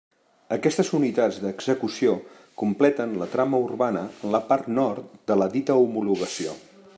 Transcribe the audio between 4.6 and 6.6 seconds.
nord de la dita homologació.